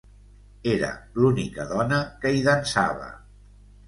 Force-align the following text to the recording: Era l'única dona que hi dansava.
Era 0.69 0.87
l'única 1.19 1.65
dona 1.71 1.99
que 2.23 2.31
hi 2.31 2.41
dansava. 2.47 3.11